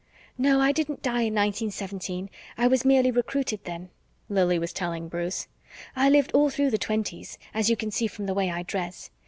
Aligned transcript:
"No, 0.35 0.59
I 0.59 0.71
didn't 0.71 1.03
die 1.03 1.29
in 1.29 1.35
1917 1.35 2.31
I 2.57 2.65
was 2.65 2.83
merely 2.83 3.11
Recruited 3.11 3.65
then," 3.65 3.91
Lili 4.29 4.57
was 4.57 4.73
telling 4.73 5.09
Bruce. 5.09 5.47
"I 5.95 6.09
lived 6.09 6.31
all 6.31 6.49
through 6.49 6.71
the 6.71 6.79
Twenties, 6.79 7.37
as 7.53 7.69
you 7.69 7.77
can 7.77 7.91
see 7.91 8.07
from 8.07 8.25
the 8.25 8.33
way 8.33 8.49
I 8.49 8.63
dress. 8.63 9.11